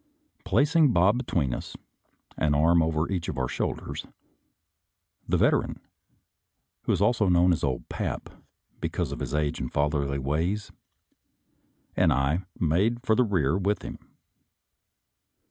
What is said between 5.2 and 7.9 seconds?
the Veteran (who is ilso known as" Ole